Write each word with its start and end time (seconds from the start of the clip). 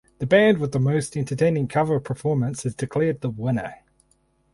The 0.17 0.25
band 0.25 0.57
with 0.57 0.73
most 0.79 1.15
entertaining 1.15 1.67
cover 1.67 1.99
performance 1.99 2.65
is 2.65 2.73
declared 2.73 3.21
the 3.21 3.29
winner. 3.29 3.83